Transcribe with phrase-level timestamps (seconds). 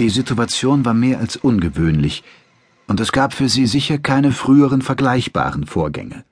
[0.00, 2.24] Die Situation war mehr als ungewöhnlich,
[2.88, 6.24] und es gab für sie sicher keine früheren vergleichbaren Vorgänge.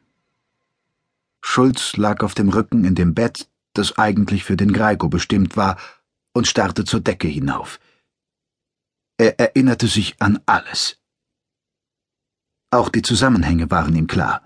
[1.40, 5.76] Schulz lag auf dem Rücken in dem Bett, das eigentlich für den Greiko bestimmt war,
[6.32, 7.78] und starrte zur Decke hinauf.
[9.16, 10.98] Er erinnerte sich an alles.
[12.70, 14.42] Auch die Zusammenhänge waren ihm klar.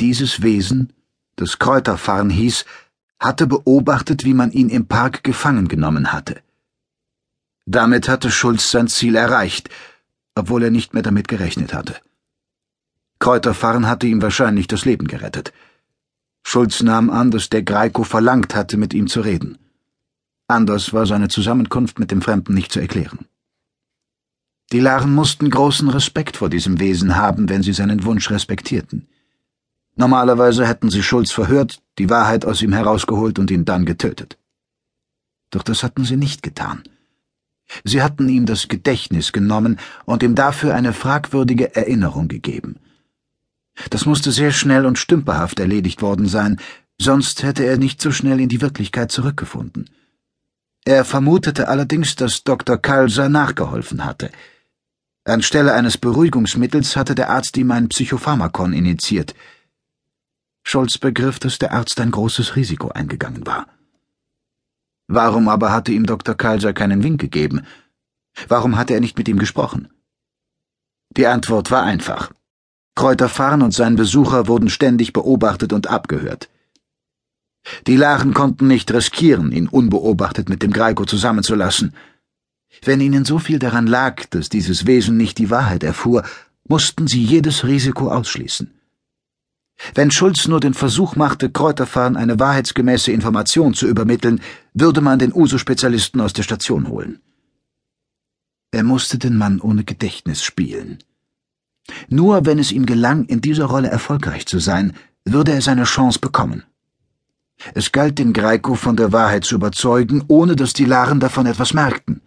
[0.00, 0.92] Dieses Wesen,
[1.36, 2.64] das Kräuterfahren hieß,
[3.20, 6.42] hatte beobachtet, wie man ihn im Park gefangen genommen hatte.
[7.66, 9.68] Damit hatte Schulz sein Ziel erreicht,
[10.36, 11.96] obwohl er nicht mehr damit gerechnet hatte.
[13.18, 15.52] Kräuterfahren hatte ihm wahrscheinlich das Leben gerettet.
[16.44, 19.58] Schulz nahm an, dass der Greiko verlangt hatte, mit ihm zu reden.
[20.46, 23.26] Anders war seine Zusammenkunft mit dem Fremden nicht zu erklären.
[24.70, 29.08] Die Laren mussten großen Respekt vor diesem Wesen haben, wenn sie seinen Wunsch respektierten.
[29.96, 34.38] Normalerweise hätten sie Schulz verhört, die Wahrheit aus ihm herausgeholt und ihn dann getötet.
[35.50, 36.82] Doch das hatten sie nicht getan.
[37.84, 42.76] Sie hatten ihm das Gedächtnis genommen und ihm dafür eine fragwürdige Erinnerung gegeben.
[43.90, 46.58] Das musste sehr schnell und stümperhaft erledigt worden sein,
[47.00, 49.90] sonst hätte er nicht so schnell in die Wirklichkeit zurückgefunden.
[50.84, 52.78] Er vermutete allerdings, dass Dr.
[52.78, 54.30] Kalser nachgeholfen hatte.
[55.24, 59.34] Anstelle eines Beruhigungsmittels hatte der Arzt ihm ein Psychopharmakon initiiert–
[60.68, 63.68] Scholz begriff, dass der Arzt ein großes Risiko eingegangen war.
[65.08, 66.34] Warum aber hatte ihm Dr.
[66.34, 67.62] Kaiser keinen Wink gegeben?
[68.48, 69.88] Warum hatte er nicht mit ihm gesprochen?
[71.16, 72.32] Die Antwort war einfach.
[72.96, 76.48] Kräuterfarn und sein Besucher wurden ständig beobachtet und abgehört.
[77.86, 81.94] Die Laren konnten nicht riskieren, ihn unbeobachtet mit dem Greiko zusammenzulassen.
[82.82, 86.24] Wenn ihnen so viel daran lag, dass dieses Wesen nicht die Wahrheit erfuhr,
[86.68, 88.75] mussten sie jedes Risiko ausschließen.
[89.96, 94.42] Wenn Schulz nur den Versuch machte, Kräuterfahren eine wahrheitsgemäße Information zu übermitteln,
[94.74, 97.22] würde man den Uso-Spezialisten aus der Station holen.
[98.72, 100.98] Er musste den Mann ohne Gedächtnis spielen.
[102.10, 104.92] Nur wenn es ihm gelang, in dieser Rolle erfolgreich zu sein,
[105.24, 106.64] würde er seine Chance bekommen.
[107.72, 111.72] Es galt den Greiko von der Wahrheit zu überzeugen, ohne dass die Laren davon etwas
[111.72, 112.20] merkten.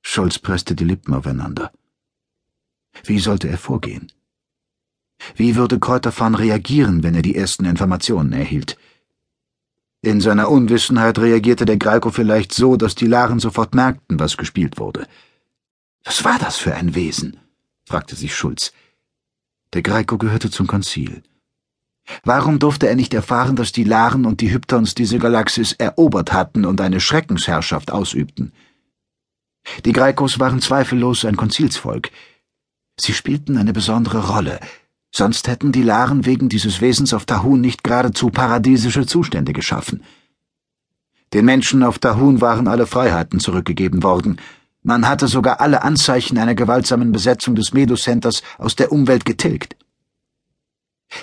[0.00, 1.70] Scholz presste die Lippen aufeinander.
[3.04, 4.10] Wie sollte er vorgehen?
[5.36, 8.76] Wie würde Kräuterfahn reagieren, wenn er die ersten Informationen erhielt?
[10.02, 14.78] In seiner Unwissenheit reagierte der Greiko vielleicht so, dass die Laren sofort merkten, was gespielt
[14.78, 15.06] wurde.
[16.04, 17.38] Was war das für ein Wesen?
[17.86, 18.72] fragte sich Schulz.
[19.72, 21.22] Der Greiko gehörte zum Konzil.
[22.22, 26.66] Warum durfte er nicht erfahren, dass die Laren und die Hyptons diese Galaxis erobert hatten
[26.66, 28.52] und eine Schreckensherrschaft ausübten?
[29.86, 32.10] Die Greikos waren zweifellos ein Konzilsvolk.
[33.00, 34.60] Sie spielten eine besondere Rolle,
[35.16, 40.02] sonst hätten die Laren wegen dieses Wesens auf Tahun nicht geradezu paradiesische Zustände geschaffen.
[41.32, 44.38] Den Menschen auf Tahun waren alle Freiheiten zurückgegeben worden,
[44.86, 49.76] man hatte sogar alle Anzeichen einer gewaltsamen Besetzung des Medu-Centers aus der Umwelt getilgt.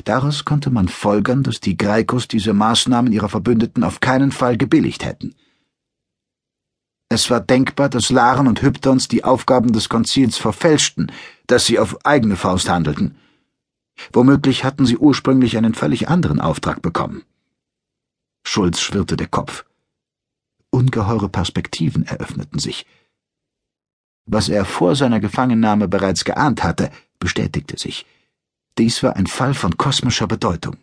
[0.04, 5.06] Daraus konnte man folgern, dass die Greikos diese Maßnahmen ihrer Verbündeten auf keinen Fall gebilligt
[5.06, 5.36] hätten.
[7.08, 11.12] Es war denkbar, dass Laren und Hyptons die Aufgaben des Konzils verfälschten,
[11.46, 13.16] dass sie auf eigene Faust handelten–
[14.14, 17.24] Womöglich hatten sie ursprünglich einen völlig anderen Auftrag bekommen.
[18.44, 19.66] Schulz schwirrte der Kopf.
[20.70, 22.86] Ungeheure Perspektiven eröffneten sich.
[24.26, 28.06] Was er vor seiner Gefangennahme bereits geahnt hatte, bestätigte sich.
[28.78, 30.78] Dies war ein Fall von kosmischer Bedeutung.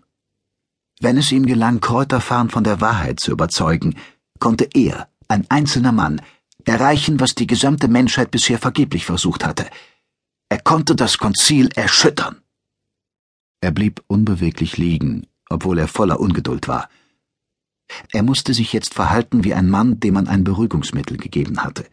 [1.01, 3.95] Wenn es ihm gelang, Kräuterfahren von der Wahrheit zu überzeugen,
[4.41, 6.21] konnte er, ein einzelner Mann,
[6.65, 9.67] erreichen, was die gesamte Menschheit bisher vergeblich versucht hatte.
[10.49, 12.43] Er konnte das Konzil erschüttern.
[13.61, 16.89] Er blieb unbeweglich liegen, obwohl er voller Ungeduld war.
[18.13, 21.87] Er musste sich jetzt verhalten wie ein Mann, dem man ein Beruhigungsmittel gegeben hatte.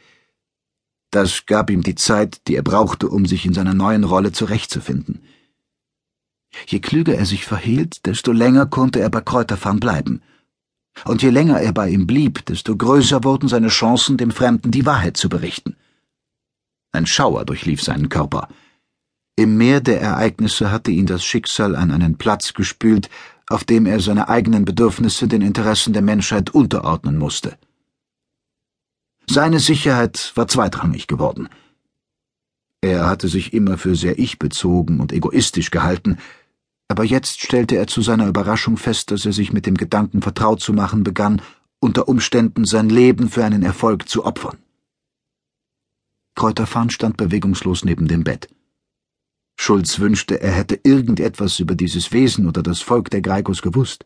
[1.12, 5.24] Das gab ihm die Zeit, die er brauchte, um sich in seiner neuen Rolle zurechtzufinden.
[6.68, 10.22] Je klüger er sich verhielt, desto länger konnte er bei Kräuterfang bleiben.
[11.04, 14.86] Und je länger er bei ihm blieb, desto größer wurden seine Chancen, dem Fremden die
[14.86, 15.76] Wahrheit zu berichten.
[16.92, 18.48] Ein Schauer durchlief seinen Körper.
[19.38, 23.10] Im Meer der Ereignisse hatte ihn das Schicksal an einen Platz gespült,
[23.50, 27.58] auf dem er seine eigenen Bedürfnisse den Interessen der Menschheit unterordnen musste.
[29.30, 31.50] Seine Sicherheit war zweitrangig geworden.
[32.82, 36.18] Er hatte sich immer für sehr ich-bezogen und egoistisch gehalten,
[36.88, 40.62] aber jetzt stellte er zu seiner Überraschung fest, dass er sich mit dem Gedanken vertraut
[40.62, 41.42] zu machen begann,
[41.80, 44.58] unter Umständen sein Leben für einen Erfolg zu opfern.
[46.36, 48.48] Kräuterfahn stand bewegungslos neben dem Bett.
[49.58, 54.06] Schulz wünschte, er hätte irgendetwas über dieses Wesen oder das Volk der Greikos gewusst.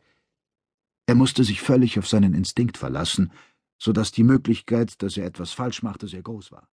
[1.08, 3.32] Er musste sich völlig auf seinen Instinkt verlassen
[3.80, 6.68] so dass die Möglichkeit, dass er etwas falsch machte, sehr groß war.